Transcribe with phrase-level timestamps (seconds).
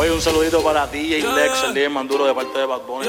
[0.00, 3.06] Oye, un saludito para DJ Lex, el DJ Manduro de parte de Bad Bunny.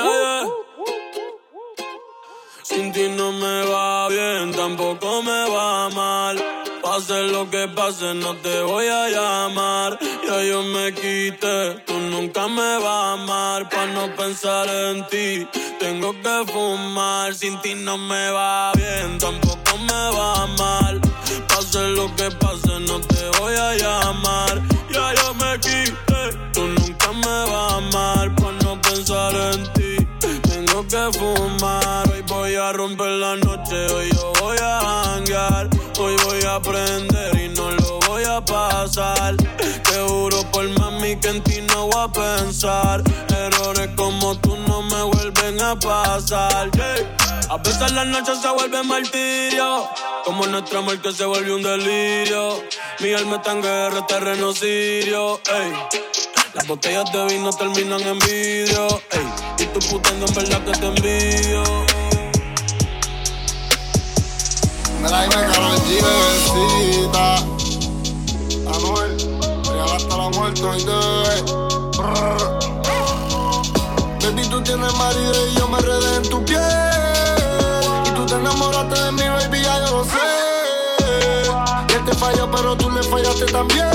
[2.63, 6.37] Sin ti no me va bien, tampoco me va mal.
[6.83, 9.97] Pase lo que pase, no te voy a llamar.
[10.27, 13.69] Ya yo me quité, tú nunca me vas a amar.
[13.69, 15.47] Pa' no pensar en ti,
[15.79, 17.33] tengo que fumar.
[17.33, 20.99] Sin ti no me va bien, tampoco me va mal.
[21.47, 24.61] Pase lo que pase, no te voy a llamar.
[24.89, 26.10] Ya yo me quité,
[31.19, 35.67] Hoy voy a romper la noche, hoy yo voy a hangar.
[35.99, 39.35] Hoy voy a aprender y no lo voy a pasar.
[39.35, 43.03] Te juro por mami que en ti no voy a pensar.
[43.29, 46.69] Errores como tú no me vuelven a pasar.
[47.49, 49.89] A veces la noche se vuelve martirio.
[50.23, 52.63] Como nuestro amor que se vuelve un delirio.
[52.99, 55.41] Mi alma está en guerra, terreno sirio.
[56.53, 58.87] Las botellas de vino terminan en vidrio.
[59.11, 59.25] Ey,
[59.59, 61.63] y tú putando en verdad que te envidio.
[65.01, 67.45] Mira, dime Karol G, bebecita.
[69.71, 70.91] Real hasta la muerte hoy te
[74.25, 76.61] Baby, tú tienes marido y yo me redé en tu piel.
[78.05, 80.19] Y tú te enamoraste de mí, baby, ya yo lo sé.
[81.87, 83.87] Que te falló, pero tú le fallaste también.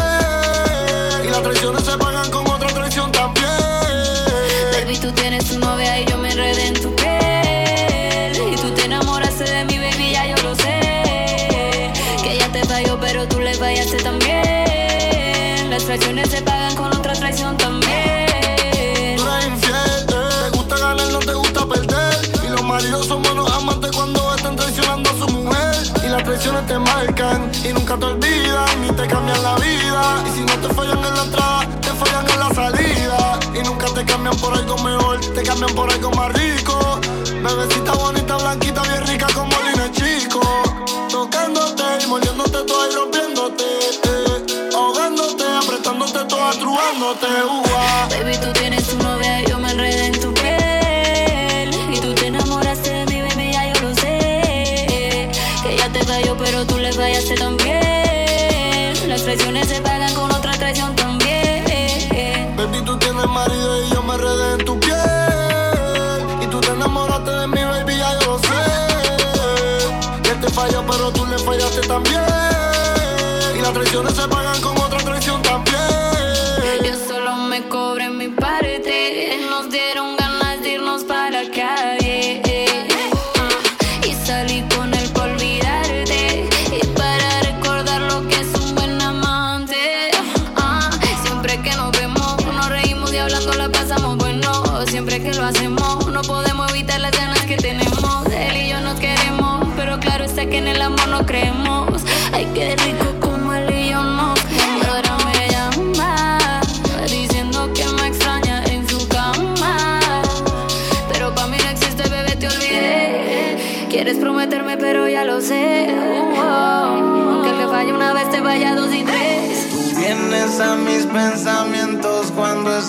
[1.25, 2.36] Y las traiciones se pagan con
[5.75, 8.53] y yo me enredé en tu piel.
[8.53, 11.93] Y tú te enamoraste de mi baby, ya yo lo sé.
[12.23, 15.71] Que ella te falló, pero tú le fallaste también.
[15.71, 19.17] Las traiciones se pagan con otra traición también.
[19.17, 22.15] Tú eres infiel, te gusta ganar, no te gusta perder.
[22.45, 25.75] Y los maridos son buenos amantes cuando están traicionando a su mujer.
[26.05, 30.23] Y las traiciones te marcan y nunca te olvidan, ni te cambian la vida.
[30.27, 31.46] Y si no te fallan en la entrada,
[34.07, 37.01] cambian por algo mejor, te cambian por algo más rico.
[37.43, 40.41] Bebecita bonita, blanquita, bien rica como Lina Chico.
[41.11, 43.65] Tocándote y moliéndote toda y rompiéndote.
[43.65, 47.27] Eh, ahogándote, apretándote toda, truándote.
[48.11, 51.71] Baby, tú tienes tu novia y yo me enredé en tu piel.
[51.93, 55.31] Y tú te enamoraste de mi baby, ya yo lo sé.
[55.63, 59.09] Que ella te falló, pero tú le fallaste también.
[59.09, 60.06] Las traiciones se pagan
[70.87, 72.23] pero tú le fallaste también.
[73.55, 74.76] Y las traiciones se pagan con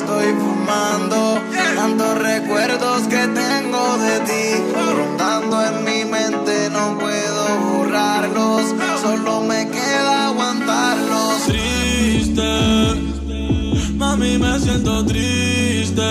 [0.02, 1.40] estoy fumando.
[1.76, 4.46] Tantos recuerdos que tengo de ti.
[4.96, 8.76] Rondando en mi mente, no puedo borrarlos.
[9.02, 11.44] Solo me queda aguantarlos.
[11.48, 12.50] Triste,
[13.96, 16.10] mami, me siento triste.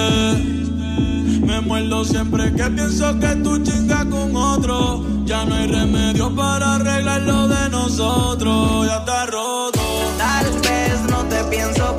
[1.47, 5.05] Me muerdo siempre que pienso que tú chingas con otro.
[5.25, 8.87] Ya no hay remedio para arreglar lo de nosotros.
[8.87, 9.81] Ya está roto.
[10.19, 11.97] Tal vez no te pienso,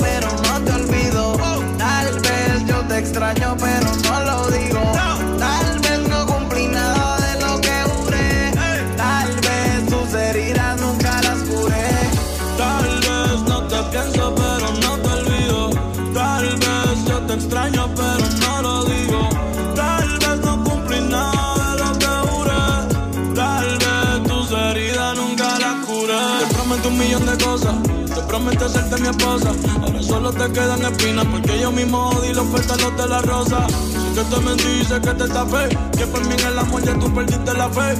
[28.67, 29.51] Te prometo hacerte mi esposa.
[29.81, 33.67] Ahora solo te quedan espinas porque yo mismo odio los pétalos de la rosa.
[33.67, 35.69] Si que te mentí, sé que te tapé.
[35.97, 37.95] Que por mí en el amor ya tú perdiste la fe.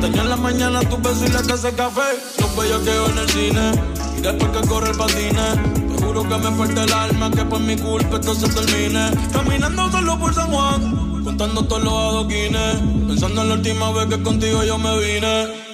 [0.00, 2.18] Te en la mañana tu beso y le te hace café.
[2.40, 3.72] Los bellaqueo en el cine.
[4.16, 5.96] Y después que corre el patine.
[5.96, 7.30] Te juro que me parte el alma.
[7.30, 9.10] Que por mi culpa esto se termine.
[9.32, 11.22] Caminando solo por San Juan.
[11.22, 12.76] Contando todos los adoquines.
[13.06, 15.67] Pensando en la última vez que contigo yo me vine.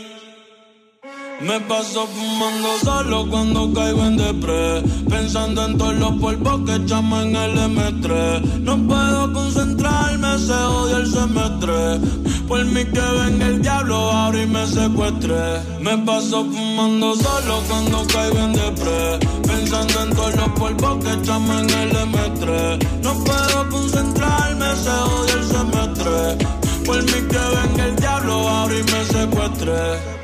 [1.45, 7.23] Me paso fumando solo cuando caigo en depre Pensando en todos los polvos que echamos
[7.23, 12.01] en el M3 No puedo concentrarme, se odia el semestre
[12.49, 15.61] Por mí que venga el diablo ahora y me secuestre.
[15.81, 21.61] Me paso fumando solo cuando caigo en depre Pensando en todos los polvos que echamos
[21.61, 26.47] en el M3 No puedo concentrarme, se odia el semestre
[26.87, 30.24] Por mí que venga el diablo ahora y me secuestre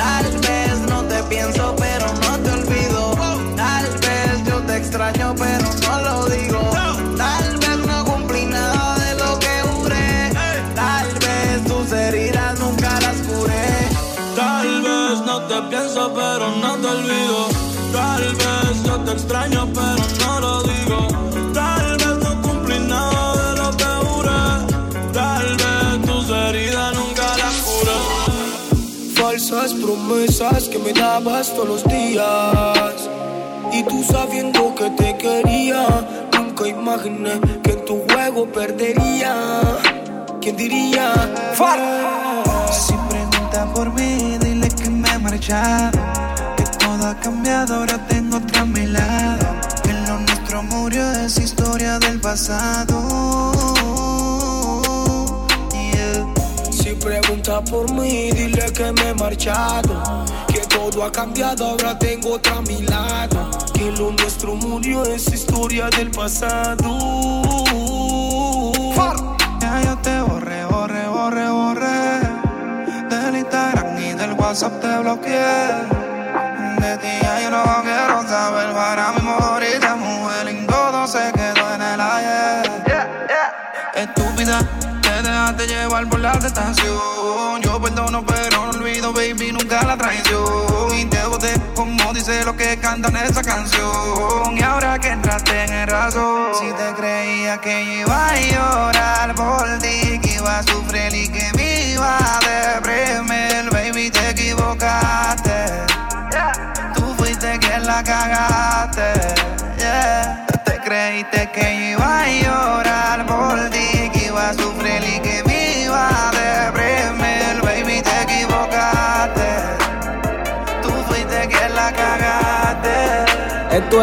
[0.00, 3.14] Tal vez no te pienso, pero no te olvido.
[3.54, 5.59] Tal vez yo te extraño, pero
[29.70, 33.08] falsas promesas que me dabas todos los días.
[33.72, 35.86] Y tú sabiendo que te quería,
[36.36, 39.60] nunca imaginé que en tu juego perdería.
[40.40, 41.12] ¿Quién diría?
[42.72, 45.98] Si pregunta por mí, dile que me he marchado.
[46.56, 49.46] Que todo ha cambiado, ahora tengo otra a mi lado.
[49.82, 53.00] Que lo nuestro murió es historia del pasado.
[56.94, 60.24] Pregunta por mí, dile que me he marchado.
[60.48, 63.50] Que todo ha cambiado, ahora tengo otra a mi lado.
[63.74, 66.98] Que lo nuestro murió es historia del pasado.
[69.60, 72.20] Ya yo te borré, borré, borré, borré.
[73.08, 76.00] Del Instagram y del WhatsApp te bloqueé.
[76.80, 79.86] De ti ya yo no quiero saber para mi morirte,
[85.60, 87.60] te llevar por la tentación.
[87.62, 90.94] Yo perdono, pero no olvido, baby, nunca la traición.
[90.96, 94.56] Y te boté como dice lo que cantan esa canción.
[94.56, 99.78] Y ahora que entraste en el razón, si te creía que iba a llorar por
[99.78, 102.38] ti, que iba a sufrir y que me iba a
[102.80, 105.66] deprimir, baby, te equivocaste.
[106.94, 109.12] Tú fuiste quien la cagaste.
[110.64, 112.49] Te creíste que iba a llorar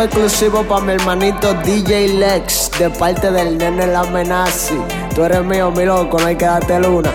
[0.04, 4.78] Exclusivo para mi hermanito DJ Lex, de parte del nene La Amenazi.
[5.16, 7.12] Tú eres mío, mi loco, no hay que darte luna.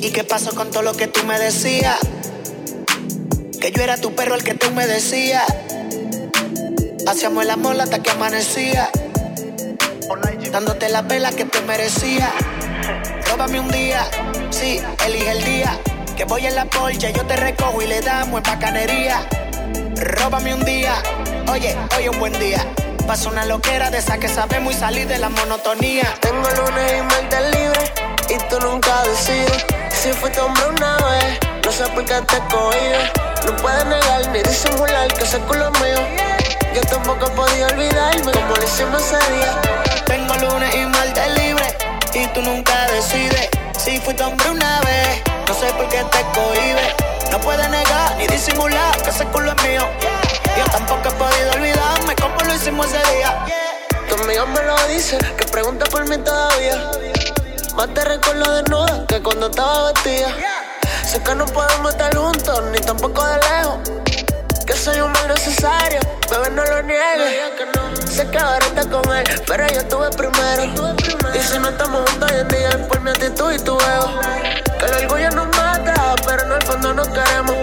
[0.00, 1.98] ¿Y qué pasó con todo lo que tú me decías?
[3.60, 5.44] Que yo era tu perro el que tú me decías.
[7.06, 8.90] Hacíamos el amor hasta que amanecía
[10.50, 12.32] dándote la vela que te merecía.
[13.30, 14.08] Róbame un día,
[14.48, 15.78] sí, elige el día.
[16.16, 19.45] Que voy en la polcha, yo te recojo y le damos en bacanería.
[19.96, 20.94] Róbame un día,
[21.50, 22.62] oye, hoy un buen día.
[23.06, 26.04] Paso una loquera de esa que sabemos y salir de la monotonía.
[26.20, 27.92] Tengo lunes y martes libre
[28.28, 29.64] y tú nunca decides.
[29.90, 33.10] Si fuiste hombre una vez, no sé por qué te cohibes.
[33.46, 35.98] No puedes negar ni disimular que ese culo mío.
[36.74, 39.60] Yo tampoco podía olvidarme como lo hicimos ese día.
[40.04, 41.64] Tengo lunes y martes libre
[42.12, 43.48] y tú nunca decides.
[43.86, 46.92] Si fuiste hombre una vez, no sé por qué te cohibes.
[47.30, 49.82] No puedes negar ni disimular que ese culo es mío.
[50.58, 53.46] Yo tampoco he podido olvidarme como lo hicimos ese día.
[54.08, 56.90] Tu amiga me lo dice, que pregunta por mí todavía.
[57.76, 60.34] Más te recuerdo desnuda que cuando estaba vestida.
[61.06, 64.05] Sé que no podemos estar juntos, ni tampoco de lejos.
[64.66, 68.10] Que soy un mal necesario, bebé no lo niegues.
[68.10, 70.64] Sé que ahora está con él, pero yo estuve primero.
[71.34, 74.20] Y si no estamos juntos hoy en día es por mi actitud y tu ego.
[74.78, 77.56] Que el orgullo nos mata, pero en el fondo nos queremos.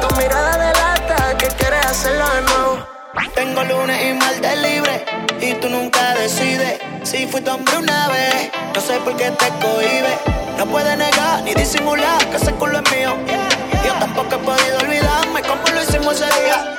[0.00, 2.86] Tu mirada delata que quieres hacerlo de nuevo.
[3.34, 5.04] Tengo lunes y martes libre
[5.40, 6.80] y tú nunca decides.
[7.04, 10.18] Si fuiste hombre una vez, no sé por qué te cohibes.
[10.58, 13.51] No puedes negar ni disimular que ese culo es mío.
[13.84, 16.78] Yo tampoco he podido olvidarme como lo hicimos ese día.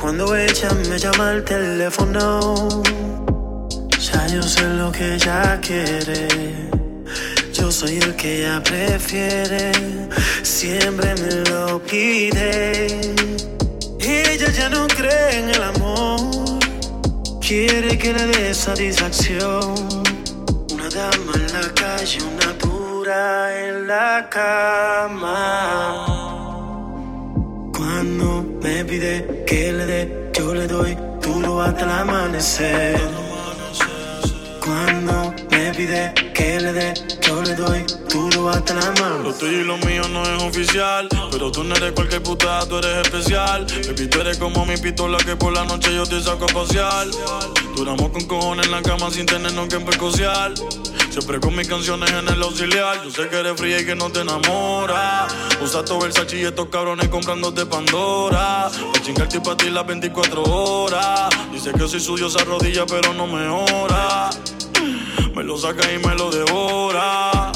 [0.00, 2.82] Cuando ella me llama al teléfono,
[3.98, 6.70] ya yo sé lo que ella quiere.
[7.52, 9.72] Yo soy el que ella prefiere,
[10.42, 13.12] siempre me lo pide.
[14.00, 16.20] Ella ya no cree en el amor,
[17.46, 19.74] quiere que le dé satisfacción.
[20.72, 22.49] Una dama en la calle, una
[23.10, 26.06] en la cama.
[27.76, 33.00] Cuando me pide que le dé, yo le doy duro hasta el amanecer.
[34.64, 39.24] Cuando me pide que le dé, yo le doy duro hasta la mano.
[39.24, 42.78] Lo tuyo y lo mío no es oficial, pero tú no eres cualquier puta, tú
[42.78, 43.66] eres especial.
[43.86, 47.08] Baby, tú eres como mi pistola que por la noche yo te saco a pasear.
[47.76, 50.52] Duramos con cojones en la cama sin tenernos que empecociar.
[51.10, 53.02] Siempre con mis canciones en el auxiliar.
[53.02, 55.26] Yo sé que eres fría y que no te enamora.
[55.60, 58.70] Usa todo el y estos cabrones comprándote Pandora.
[58.92, 61.30] Pa' chingarte y ti las 24 horas.
[61.50, 64.30] Dice que soy suyo esa rodilla, pero no me ora.
[65.34, 67.50] Me lo saca y me lo devora.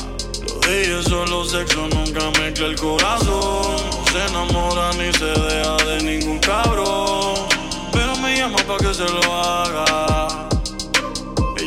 [0.49, 3.77] Lo de ella solo sexo, nunca mezcla el corazón.
[3.87, 7.47] No se enamora ni se deja de ningún cabrón.
[7.93, 10.14] Pero me llama pa' que se lo haga.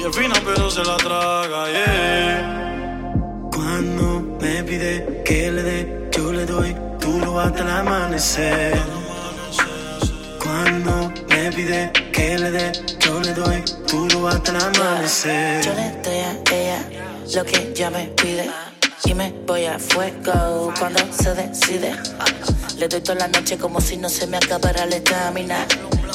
[0.07, 3.13] Ella es fina, pero se la traga, yeah.
[3.53, 8.79] Cuando me pide que le dé, yo le doy duro hasta el amanecer.
[10.41, 15.65] Cuando me pide que le dé, yo le doy duro hasta el amanecer.
[15.65, 16.89] Yo le doy a ella
[17.35, 18.49] lo que ella me pide.
[19.03, 21.93] Y me voy a fuego cuando se decide.
[22.77, 25.67] Le doy toda la noche como si no se me acabara la estamina.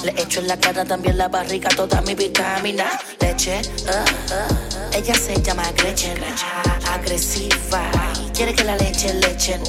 [0.02, 2.98] Le echo en la cara también la barriga toda mi vitamina.
[3.20, 4.90] Leche, ah, ah.
[4.96, 6.18] ella se llama Gretchen,
[6.92, 7.82] agresiva.
[8.34, 9.62] Quiere que la leche le echen.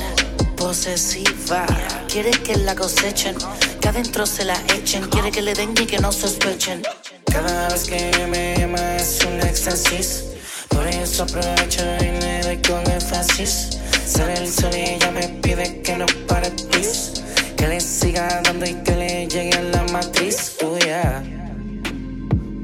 [0.56, 1.66] Posesiva,
[2.08, 3.36] quiere que la cosechen,
[3.82, 6.82] que adentro se la echen, quiere que le den y que no sospechen.
[7.26, 10.24] Cada vez que me llama es un éxtasis,
[10.70, 13.78] por eso aprovecho y le doy con énfasis.
[14.06, 17.22] Sale el sol y ella me pide que no pare, please.
[17.58, 21.22] Que le siga dando y que le llegue la matriz, yeah.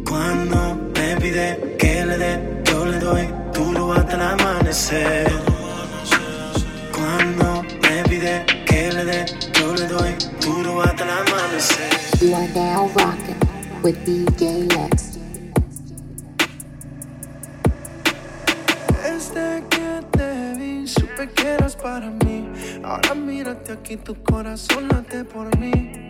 [0.03, 5.31] Cuando me pide que le dé, yo le doy duro hasta el amanecer.
[6.91, 11.91] Cuando me pide que le dé, yo le doy duro hasta el amanecer.
[12.19, 13.39] You are now rocking
[13.83, 15.19] with DJ Lex.
[19.03, 22.49] Desde que te vi, supe que eras para mí.
[22.83, 26.08] Ahora mírate aquí, tu corazón late por mí.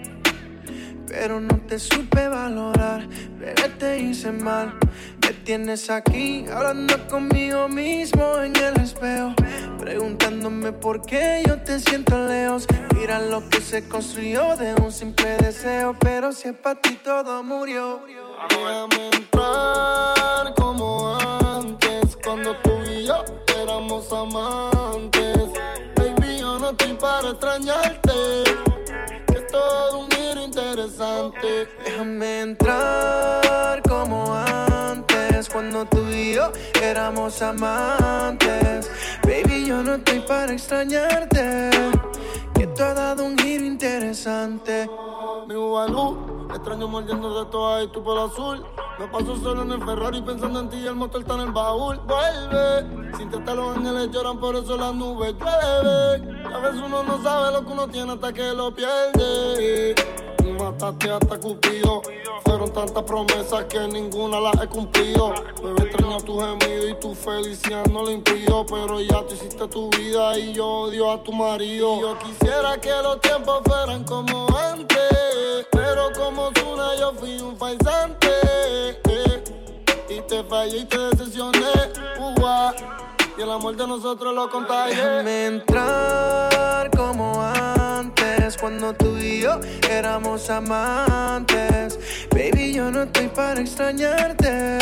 [1.09, 3.07] Pero no te supe valorar,
[3.39, 4.77] bebé, te hice mal.
[5.21, 9.33] Me tienes aquí, hablando conmigo mismo en el espejo.
[9.79, 12.67] Preguntándome por qué yo te siento lejos.
[12.95, 15.95] Mira lo que se construyó de un simple deseo.
[15.99, 18.01] Pero si es para ti todo murió.
[18.49, 21.17] Déjame entrar como
[21.57, 23.23] antes, cuando tú y yo
[23.61, 25.37] éramos amantes.
[25.95, 27.88] Baby, yo no estoy para extrañarte,
[32.09, 36.51] Déjame entrar como antes, cuando tú y yo
[36.81, 38.89] éramos amantes.
[39.21, 41.69] Baby, yo no estoy para extrañarte,
[42.55, 44.89] que tú has dado un giro interesante.
[45.47, 48.65] Mi Ubalú, extraño mordiendo de toda y tu pelo azul.
[48.97, 51.51] Me paso solo en el Ferrari pensando en ti y el motor está en el
[51.51, 51.99] baúl.
[52.07, 56.45] Vuelve, sin que los ángeles lloran, por eso las nubes llueven.
[56.47, 59.93] A veces uno no sabe lo que uno tiene hasta que lo pierde.
[60.57, 62.01] Mataste hasta Cupido.
[62.43, 65.33] Fueron tantas promesas que ninguna las he cumplido.
[65.63, 68.65] Bebé extraño tu gemido y tu felicidad no lo impido.
[68.65, 71.99] Pero ya tú hiciste tu vida y yo odio a tu marido.
[72.01, 74.97] Yo quisiera que los tiempos fueran como antes.
[75.71, 78.27] Pero como Zuna yo fui un faisante.
[78.43, 79.43] eh.
[80.09, 81.59] Y te fallé y te decepcioné.
[83.37, 84.95] Y el amor de nosotros lo contagié.
[84.95, 87.78] Déjame entrar como antes,
[88.57, 91.99] cuando tú y yo éramos amantes.
[92.31, 94.77] Baby, yo no estoy para extrañarte,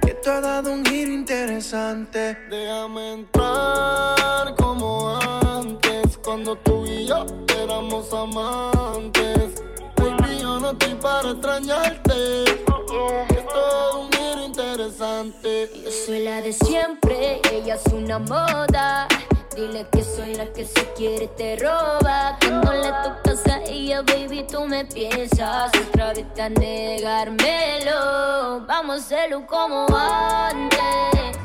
[0.00, 2.36] que tú has dado un giro interesante.
[2.48, 7.26] Déjame entrar como antes, cuando tú y yo
[7.62, 9.62] éramos amantes.
[9.96, 15.70] Baby, yo no estoy para extrañarte, que es todo un giro interesante.
[15.84, 19.08] Yo soy la de siempre, ella es una moda.
[19.58, 22.38] Dile que soy la que se quiere te roba.
[22.40, 27.90] Cuando le tocas a ella, baby, tú me piensas otra vez a negármelo.
[28.68, 31.36] Vamos a hacerlo como antes.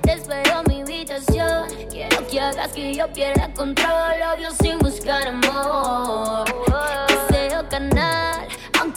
[0.00, 1.66] Te espero en mi habitación.
[1.90, 4.14] Quiero que hagas que yo pierda control.
[4.32, 6.44] Obvio sin buscar amor.
[7.08, 8.46] Deseo canal,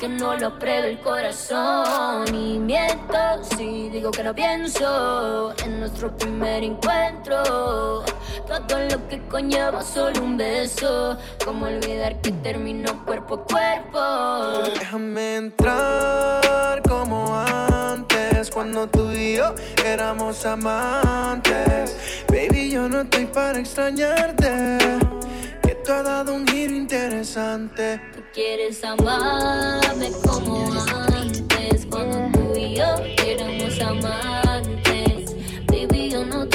[0.02, 2.34] aunque no lo apruebe el corazón.
[2.34, 3.18] Y miento
[3.56, 8.04] si digo que no pienso en nuestro primer encuentro.
[8.48, 11.18] Todo lo que conlleva solo un beso.
[11.44, 14.70] Como olvidar que terminó cuerpo a cuerpo.
[14.80, 19.54] Déjame entrar como antes, cuando tú y yo
[19.86, 22.24] éramos amantes.
[22.30, 24.78] Baby, yo no estoy para extrañarte,
[25.90, 28.00] has dado un giro interesante.
[28.14, 30.72] Tú quieres amarme como
[31.14, 34.30] antes, cuando tú y yo éramos amantes.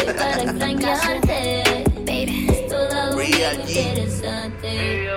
[0.45, 1.63] extrañarte.
[2.07, 5.09] Baby, es todo muy interesante.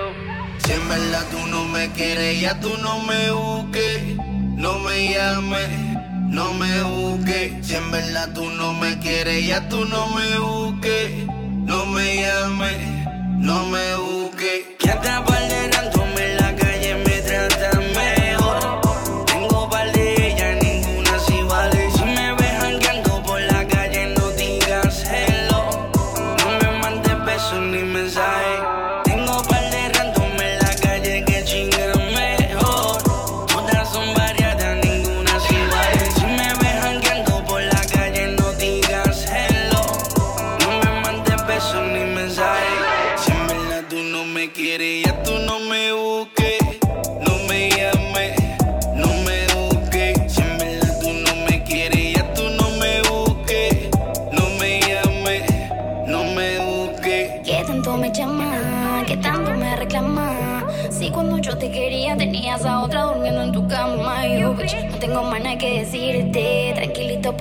[0.64, 4.16] Si en verdad tú no me quieres, ya tú no me busques,
[4.56, 5.68] no me llames,
[6.28, 7.66] no me busques.
[7.66, 12.97] Si en verdad tú no me quieres, ya tú no me busques, no me llames,
[13.38, 14.66] no me busques.
[14.78, 15.77] Que atrapar de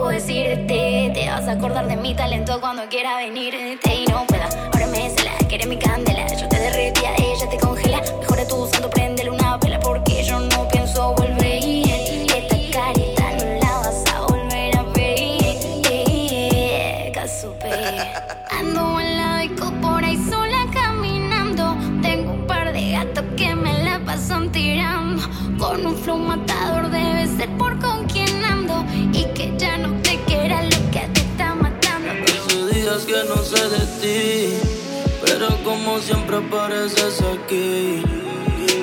[0.09, 1.11] decirte.
[1.13, 3.95] Te vas a acordar de mi talento cuando quiera venirte.
[3.95, 6.27] Y no pueda, ahora me cela, que eres mi candela.
[6.35, 8.01] Yo te derretía, ella te congela.
[8.19, 11.63] Mejor tú santo, prendele una vela porque yo no pienso volver.
[12.37, 17.11] Esta carita no la vas a volver a ver.
[17.13, 17.69] Casupe.
[18.51, 21.75] Ando en la disco por ahí sola caminando.
[22.01, 25.23] Tengo un par de gatos que me la pasan tirando.
[25.57, 28.85] Con un flow matador debe ser por con quien ando.
[29.13, 29.46] Y que
[33.47, 34.57] sé de ti,
[35.25, 38.03] pero como siempre apareces aquí,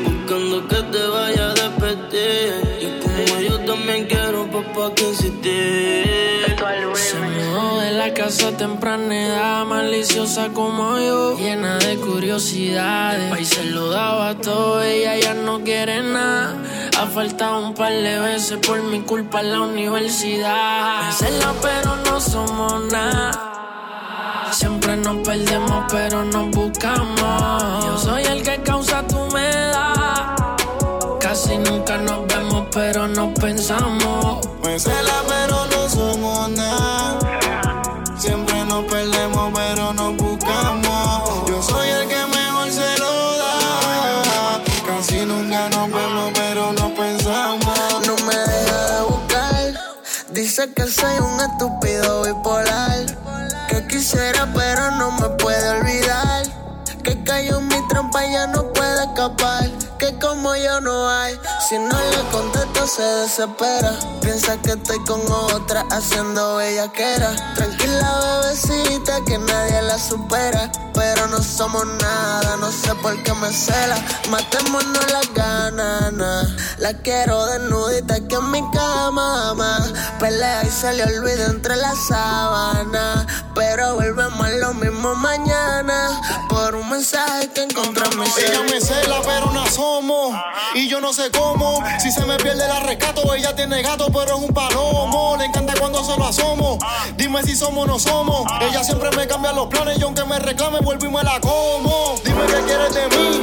[0.05, 2.79] buscando que te vaya a despedir.
[2.81, 6.25] Y como yo también quiero, papá, que insistir.
[6.95, 13.31] Se mudó de la casa temprana edad, maliciosa como yo, llena de curiosidades.
[13.31, 16.57] Pa' y se lo daba todo, ella ya no quiere nada.
[16.99, 21.09] Ha faltado un par de veces por mi culpa en la universidad.
[21.09, 23.54] Hacerla, pero no somos nada.
[24.55, 27.85] Siempre nos perdemos, pero nos buscamos.
[27.85, 30.37] Yo soy el que causa tu humedad.
[31.19, 34.47] Casi nunca nos vemos, pero nos pensamos.
[34.63, 37.19] Me cela, pero no somos nada.
[38.17, 41.49] Siempre nos perdemos, pero nos buscamos.
[41.49, 44.63] Yo soy el que mejor se lo da.
[44.87, 48.07] Casi nunca nos vemos, pero nos pensamos.
[48.07, 49.81] No me deja de buscar.
[50.31, 53.24] Dice que soy un estúpido bipolar.
[53.83, 56.45] Quisiera, pero no me puede olvidar.
[57.03, 59.74] Que cayó en mi trampa y ya no puede escapar.
[60.05, 61.35] Que como yo no hay.
[61.67, 63.99] Si no le contesto, se desespera.
[64.21, 67.35] Piensa que estoy con otra haciendo bellaquera.
[67.55, 70.71] Tranquila, bebecita, que nadie la supera.
[70.93, 73.97] Pero no somos nada, no sé por qué me cela.
[74.29, 76.51] Matémonos las ganas.
[76.79, 79.79] La quiero desnudita aquí en mi cama, ma.
[80.21, 83.27] Pelea y se le olvida entre las sábanas.
[83.55, 86.21] Pero volvemos a lo mismo mañana.
[86.51, 89.65] Por un mensaje que encontré en mi Ella me cela, pero no
[90.75, 91.81] Y yo no sé cómo.
[92.01, 95.37] Si se me pierde la rescato, ella tiene gato, pero es un palomo.
[95.39, 96.79] Le encanta cuando se lo asomo.
[97.17, 98.43] Dime si somos o no somos.
[98.61, 99.99] Ella siempre me cambia los planes.
[99.99, 102.17] Y aunque me reclame, vuelvo y me la como.
[102.25, 103.41] Dime qué quieres de mí.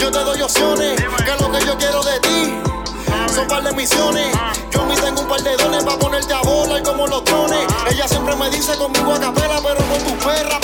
[0.00, 1.00] Yo te doy opciones.
[1.24, 2.54] Que es lo que yo quiero de ti.
[3.32, 4.36] Son par de misiones.
[4.72, 7.64] Yo me tengo un par de dones para ponerte a volar como los drones.
[7.92, 10.58] Ella siempre me dice conmigo a capela, pero con tu perra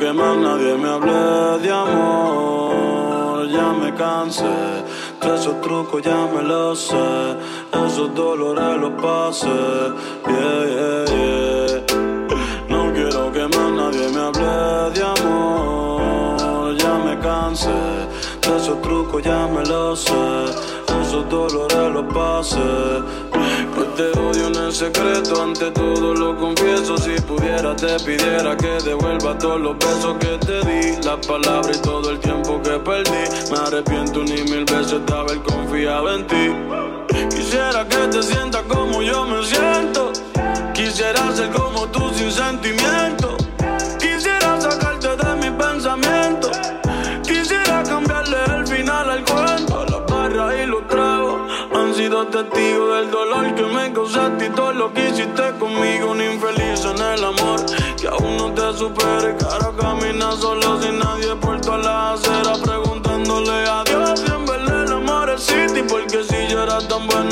[0.00, 3.46] que más nadie me hable de amor.
[3.50, 4.56] Ya me cansé.
[5.20, 7.36] De esos trucos ya me los sé.
[7.86, 9.58] Esos dolores los pasé.
[10.26, 11.82] Yeah, yeah, yeah.
[12.70, 16.76] No quiero que más nadie me hable de amor.
[16.78, 17.80] Ya me cansé.
[18.40, 20.44] De esos trucos ya me los sé.
[21.02, 22.70] Esos dolores los pasé.
[24.00, 26.96] Te odio en el secreto, ante todo lo confieso.
[26.96, 30.96] Si pudiera, te pidiera que devuelva todos los besos que te di.
[31.04, 33.50] Las palabras y todo el tiempo que perdí.
[33.50, 36.50] Me arrepiento ni mil veces de haber confiado en ti.
[37.28, 40.12] Quisiera que te sientas como yo me siento.
[40.72, 43.39] Quisiera ser como tú sin sentimiento.
[52.88, 56.10] Del dolor que me causaste y todo lo que hiciste conmigo.
[56.10, 57.60] Un infeliz en el amor
[58.00, 59.36] que aún no te supere.
[59.50, 64.84] Ahora camina solo sin nadie por toda la acera preguntándole a Dios si en verdad
[64.84, 65.84] el amor existe.
[65.84, 67.29] Porque si yo era tan bueno,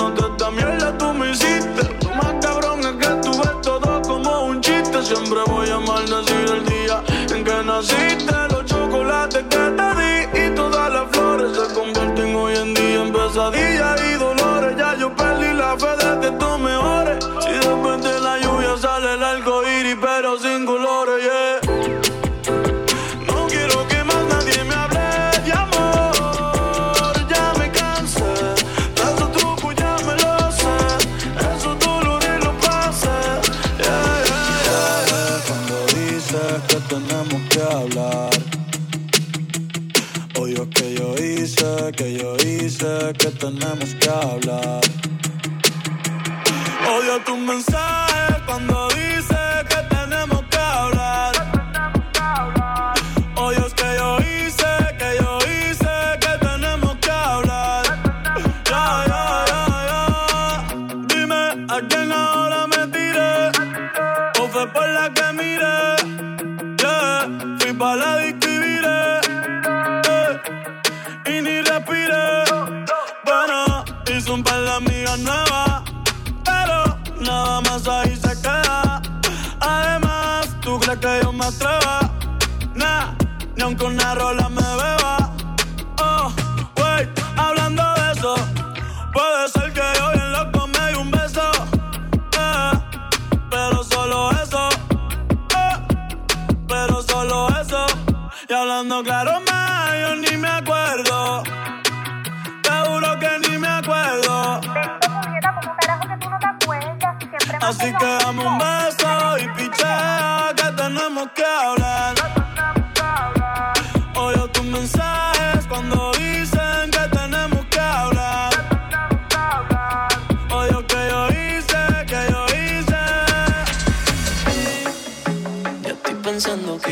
[47.38, 48.97] Tu mensaje cuando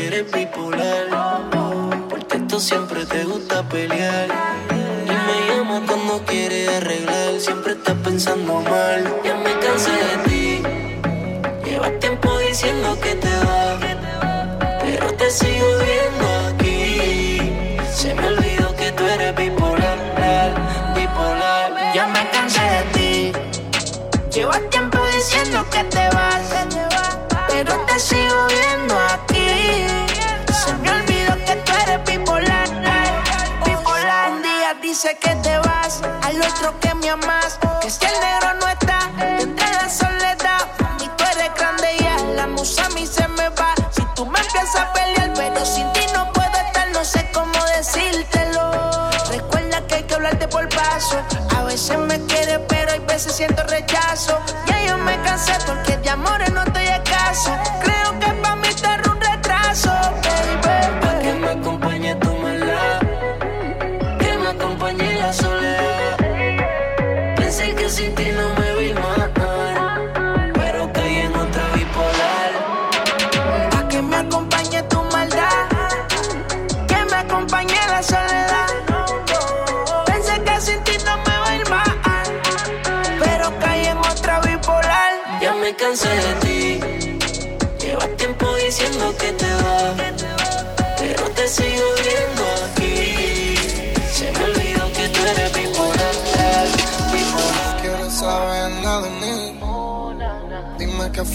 [0.07, 1.49] eres bipolar.
[2.09, 4.27] Porque esto siempre te gusta pelear.
[5.05, 7.39] Y me llamas cuando quieres arreglar.
[7.39, 9.03] Siempre estás pensando mal.
[9.23, 10.63] Ya me cansé de ti.
[11.65, 13.77] Llevas tiempo diciendo que te vas.
[14.81, 17.41] Pero te sigo viendo aquí.
[17.93, 19.97] Se me olvidó que tú eres bipolar.
[20.95, 21.93] Bipolar.
[21.93, 23.31] Ya me cansé de ti.
[24.31, 26.43] Llevas tiempo diciendo que te vas,
[27.49, 28.26] pero te sigo
[36.03, 37.59] al otro que me amas.
[37.81, 38.46] Que si el negro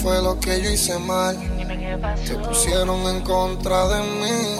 [0.03, 1.37] fue lo que yo hice mal.
[2.27, 4.59] Te pusieron en contra de mí.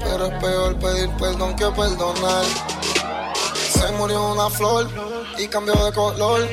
[0.00, 2.44] Pero es peor pedir perdón que perdonar.
[3.54, 4.88] Se murió una flor
[5.38, 6.48] y cambió de color.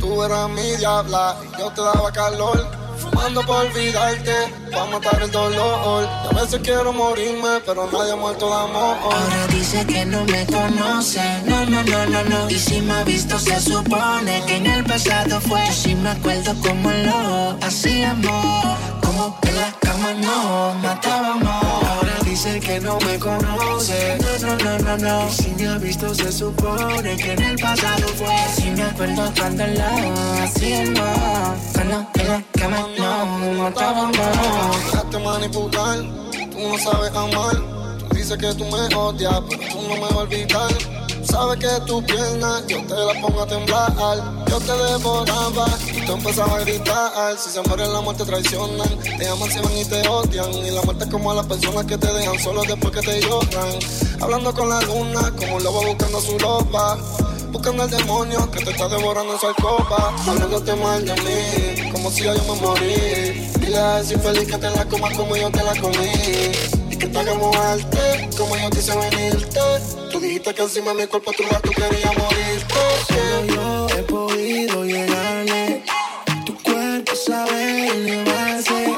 [0.00, 2.83] Tú eras mi diabla yo te daba calor.
[3.14, 4.34] Fumando para olvidarte,
[4.72, 6.08] para matar el dolor.
[6.24, 8.96] Y a veces quiero morirme, pero nadie ha muerto de amor.
[9.02, 12.50] Ahora dice que no me conoce, no, no, no, no, no.
[12.50, 15.64] Y si me ha visto, se supone que en el pasado fue.
[15.66, 21.73] Yo sí me acuerdo como lo hacíamos, como en la cama no matábamos.
[22.34, 25.28] Dice que no me conoce, no, no, no, no, no.
[25.28, 28.34] Y si me ha visto, se supone que en el pasado fue.
[28.56, 30.98] Sí me acuerdo cuando lo hacíamos,
[31.72, 34.16] cuando en la cama no matábamos.
[34.16, 35.98] Dejaste manipular,
[36.50, 37.54] tú no sabes amar.
[38.00, 40.93] Tú dices que tú me odias, pero tú no me vas a olvidar.
[41.24, 43.92] Sabes que tu pierna yo te la pongo a temblar.
[44.48, 47.38] Yo te devoraba y tú empezabas a gritar.
[47.38, 48.98] Si se mueren, la muerte traicionan.
[49.18, 50.52] Te aman, se van y te odian.
[50.52, 53.20] Y la muerte es como a las personas que te dejan solo después que te
[53.22, 53.78] lloran.
[54.20, 56.98] Hablando con la luna, como un lobo buscando su ropa.
[57.50, 60.14] Buscando al demonio que te está devorando en su alcoba.
[60.26, 63.50] Hablándote mal de mí, como si yo me morí.
[63.60, 66.83] Dile a ese infeliz que te la comas como yo te la comí.
[67.14, 69.60] Y que como yo quise venirte.
[70.10, 72.74] Tú dijiste que encima de mi cuerpo tu tú querías morirte.
[73.06, 75.84] Solo yo he podido llegarle.
[76.44, 78.94] Tu cuerpo sabe elevarse.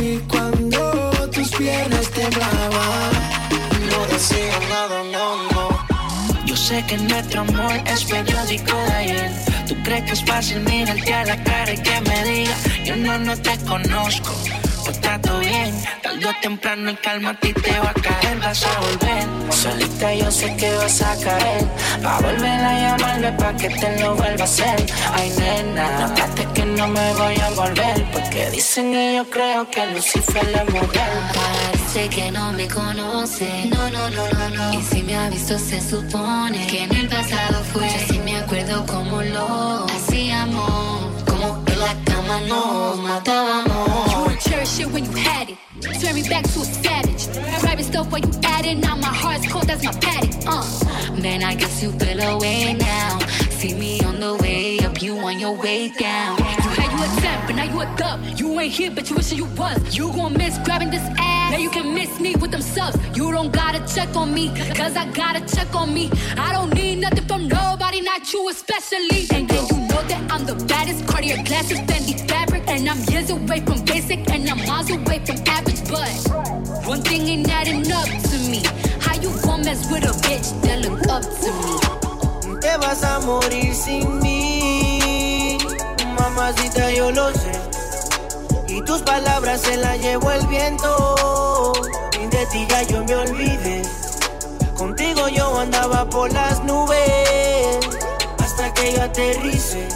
[0.00, 3.12] Y cuando tus piernas temblaban,
[3.90, 6.44] No decía nada, no, no.
[6.44, 9.30] Yo sé que nuestro amor es periódico de ayer.
[9.68, 13.18] Tú crees que es fácil mirarte a la cara y que me diga, yo no,
[13.18, 14.32] no te conozco.
[14.84, 18.64] Pues trato bien, tarde o temprano el calma a ti te va a caer, vas
[18.64, 19.26] a volver.
[20.02, 21.64] Mamacita, yo sé que vas a caer.
[22.02, 24.86] Pa' volver a llamarme pa' que te lo vuelva a hacer.
[25.12, 28.10] Ay, nena, notaste que no me voy a volver.
[28.12, 31.10] Porque dicen y yo creo que Lucifer la mujer.
[31.34, 33.66] Parece que no me conoce.
[33.66, 34.78] No, no, no, no, no.
[34.78, 36.66] Y si me ha visto, se supone
[44.78, 45.58] You would cherish it when you had it.
[46.00, 47.28] Turn me back to a savage.
[47.60, 48.76] Private stuff where you at it.
[48.76, 50.32] Now my heart's cold, that's my paddock.
[50.46, 51.20] Uh.
[51.20, 53.18] Man, I guess you feel away now.
[53.50, 56.38] See me on the way up, you on your way down.
[56.38, 58.20] You had you a temp, but now you a dub.
[58.38, 59.96] You ain't here, but you wishing you was.
[59.96, 61.52] You gon' miss grabbing this ass.
[61.52, 62.96] Now you can miss me with them subs.
[63.16, 66.10] You don't gotta check on me, cause I gotta check on me.
[66.36, 69.26] I don't need nothing from nobody, not you especially.
[69.32, 71.06] And then you know that I'm the baddest.
[71.06, 72.62] Cartier glasses, Fendi fabric.
[72.68, 75.82] And I'm years away from basic, and I'm miles away from average.
[75.88, 78.62] But one thing ain't adding up to me.
[79.00, 82.60] How you gon' mess with a bitch that look up to me?
[82.60, 85.58] Te vas a morir sin mí,
[86.16, 87.52] mamacita, yo lo sé.
[88.68, 91.72] Y tus palabras se las llevó el viento.
[92.22, 93.82] Y de ti ya yo me olvidé.
[94.76, 97.21] Contigo yo andaba por las nubes.
[98.82, 99.86] Que yo aterrice.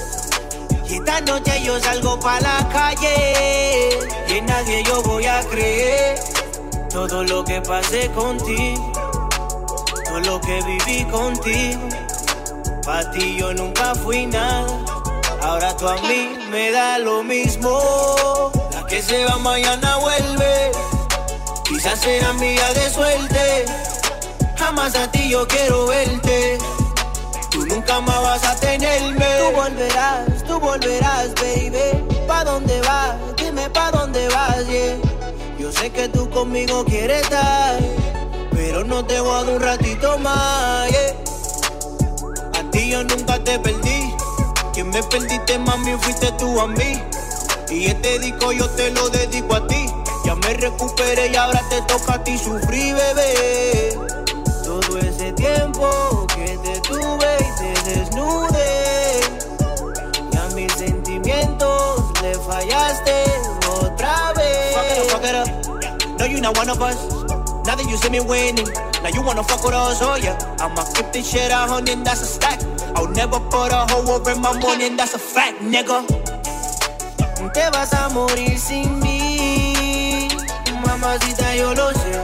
[0.89, 3.99] Y esta noche yo salgo pa' la calle.
[4.29, 6.17] Y en nadie yo voy a creer.
[6.89, 8.93] Todo lo que pasé contigo.
[10.05, 11.81] Todo lo que viví contigo.
[12.85, 14.69] Pa' ti yo nunca fui nada.
[15.43, 18.53] Ahora tú a mí me da lo mismo.
[18.71, 20.71] La que se va mañana vuelve.
[21.65, 23.65] Quizás será mía de suerte.
[24.57, 26.76] Jamás a ti yo quiero verte.
[27.77, 29.27] Nunca más vas a tenerme.
[29.39, 32.03] Tú volverás, tú volverás, baby.
[32.27, 33.17] ¿Pa dónde vas?
[33.37, 34.97] Dime pa dónde vas, yeah.
[35.59, 37.79] Yo sé que tú conmigo quieres estar.
[38.53, 42.59] Pero no te voy a dar un ratito más, yeah.
[42.59, 44.11] A ti yo nunca te perdí.
[44.73, 47.03] Quien me perdiste, mami, fuiste tú a mí.
[47.69, 49.85] Y este disco yo te lo dedico a ti.
[50.25, 53.99] Ya me recuperé y ahora te toca a ti sufrir, bebé.
[54.65, 56.27] Todo ese tiempo
[58.17, 59.21] te desnudé.
[60.33, 63.25] Y a mis sentimientos le fallaste
[63.81, 64.75] otra vez.
[64.75, 66.19] Fuck it up, fuck it up.
[66.19, 66.97] No, you not one of us.
[67.67, 68.69] Now that you see me winning,
[69.03, 70.39] now you wanna fuck with us, oh yeah.
[70.61, 72.61] I'ma keep this shit a hundred, that's a stack.
[72.95, 76.07] I'll never put a hoe over my money, and that's a fact, nigga.
[77.53, 80.29] Te vas a morir sin mí,
[80.87, 82.21] mamacita, yo lo sé.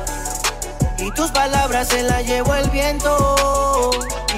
[0.98, 3.90] Y tus palabras se las llevó el viento.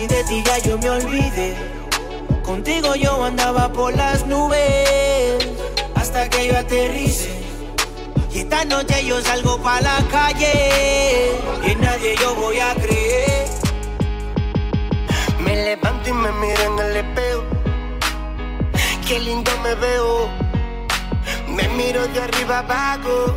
[0.08, 1.56] De ti ya yo me olvidé.
[2.42, 5.38] Contigo yo andaba por las nubes.
[5.94, 7.30] Hasta que yo aterrice.
[8.30, 11.32] Y esta noche yo salgo pa' la calle.
[11.66, 13.48] Y nadie yo voy a creer.
[15.40, 17.42] Me levanto y me miro en el espejo.
[19.08, 20.28] Qué lindo me veo.
[21.48, 23.34] Me miro de arriba abajo.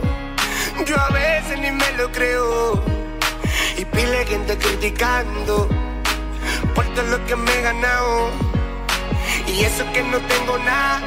[0.86, 2.84] Yo a veces ni me lo creo.
[3.78, 5.87] Y pile gente criticando
[6.78, 8.30] por todo lo que me he ganado.
[9.48, 11.02] Y eso que no tengo nada.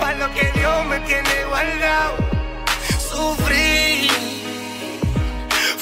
[0.00, 2.14] Para lo que Dios me tiene guardado.
[3.10, 4.08] Sufrí.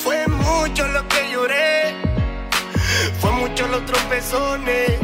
[0.02, 1.94] Fue mucho lo que lloré.
[3.20, 4.98] Fue mucho los tropezones.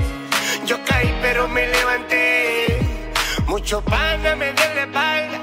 [0.66, 2.80] Yo caí pero me levanté.
[3.46, 5.38] Mucho pana me dio la espalda.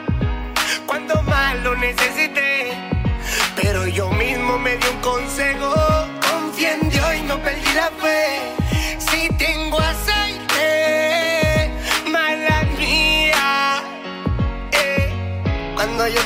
[0.86, 2.74] Cuando más lo necesité.
[3.56, 5.89] Pero yo mismo me di un consejo.
[9.00, 11.72] Si tengo aceite,
[12.12, 13.82] mala mía.
[14.74, 15.10] Eh,
[15.76, 16.20] Cuando yo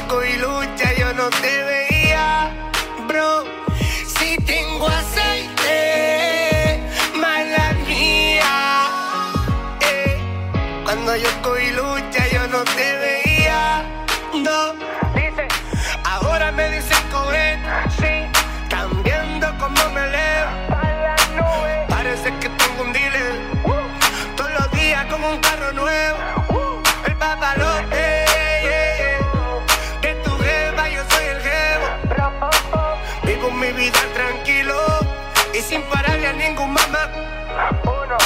[37.14, 38.18] mamá.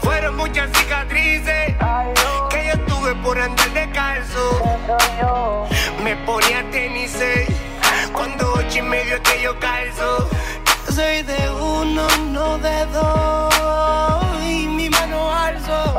[0.00, 1.74] Fueron muchas cicatrices
[2.50, 4.60] que yo tuve por andar descalzo.
[6.02, 7.48] Me ponía tenis seis,
[8.12, 10.28] cuando ocho y medio es que yo calzo.
[10.86, 13.54] Yo soy de uno, no de dos.
[14.44, 15.94] Y mi mano alzo.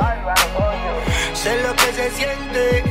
[1.34, 2.84] Sé lo que se siente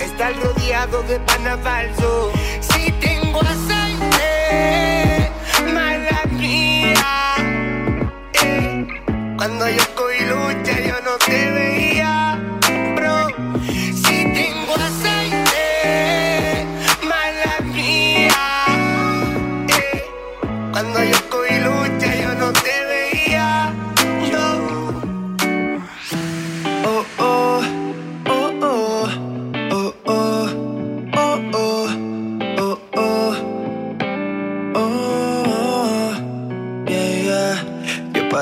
[0.00, 2.32] estar rodeado de pana falso.
[2.60, 3.73] Si tengo aceite,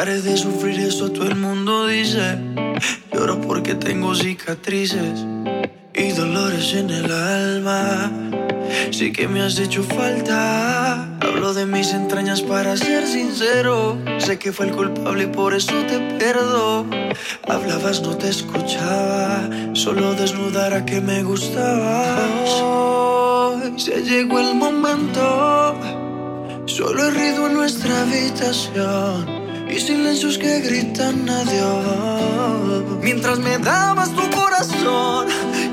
[0.02, 2.36] Que pare de sufrir eso todo el mundo dice.
[3.12, 5.24] Lloro porque tengo cicatrices
[5.94, 8.10] y dolores en el alma.
[8.90, 11.18] Sí que me has hecho falta.
[11.20, 13.96] Hablo de mis entrañas para ser sincero.
[14.18, 16.84] Sé que fue el culpable y por eso te perdo.
[17.46, 19.48] Hablabas, no te escuchaba.
[19.72, 22.50] Solo desnudar a que me gustabas.
[22.60, 25.76] Hoy se llegó el momento.
[26.66, 29.31] Solo he ruido en nuestra habitación.
[29.74, 33.00] Y silencios que gritan adiós.
[33.00, 35.26] Mientras me dabas tu corazón,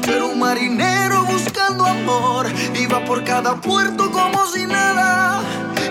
[0.05, 2.47] yo era un marinero buscando amor.
[2.79, 5.41] Iba por cada puerto como si nada.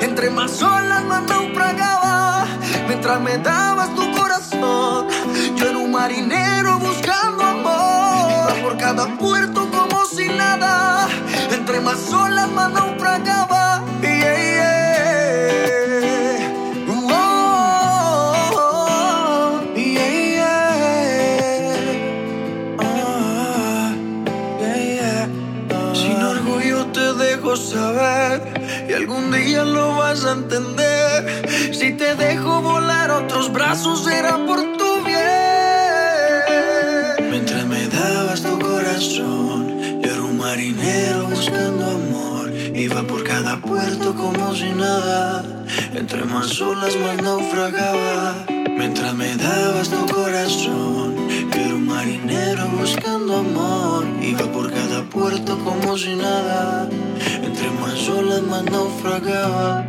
[0.00, 2.46] Entre más olas más naufragaba.
[2.86, 5.08] Mientras me dabas tu corazón,
[5.56, 8.50] yo era un marinero buscando amor.
[8.50, 11.08] Iba por cada puerto como si nada.
[11.52, 13.84] Entre más olas más naufragaba.
[14.00, 14.57] Yeah, yeah.
[46.60, 48.44] Olas más naufragaba.
[48.76, 51.14] Mientras me dabas tu corazón,
[51.52, 54.04] era un marinero buscando amor.
[54.20, 56.88] Iba por cada puerto como si nada.
[57.42, 59.87] Entre más olas más naufragaba.